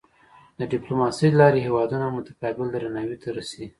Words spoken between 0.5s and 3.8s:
د ډیپلوماسۍ له لارې هېوادونه متقابل درناوی ته رسي.